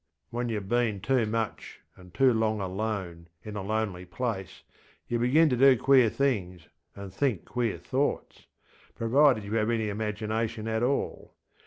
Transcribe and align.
When 0.31 0.47
youŌĆÖve 0.49 0.67
been 0.67 0.99
too 0.99 1.27
much 1.27 1.79
and 1.95 2.11
too 2.11 2.33
long 2.33 2.59
alone 2.59 3.27
in 3.43 3.55
a 3.55 3.61
lonely 3.61 4.03
place, 4.03 4.63
you 5.07 5.19
begin 5.19 5.47
to 5.49 5.55
do 5.55 5.77
queer 5.77 6.09
things 6.09 6.67
and 6.95 7.13
think 7.13 7.45
queer 7.45 7.77
thoughtsŌĆöprovided 7.77 9.43
you 9.43 9.53
have 9.53 9.69
any 9.69 9.89
imagination 9.89 10.67
at 10.67 10.81
all. 10.81 11.35